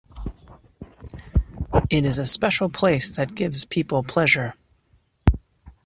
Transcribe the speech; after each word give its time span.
It 1.91 2.05
is 2.05 2.17
a 2.17 2.25
special 2.25 2.69
place 2.71 3.07
that 3.15 3.35
gives 3.35 3.65
people 3.65 4.01
pleasure. 4.01 4.55